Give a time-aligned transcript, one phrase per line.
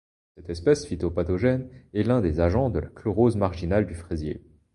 [0.35, 4.41] Cette espèce phytopathogène est l'un des agents de la chlorose marginale du fraisier.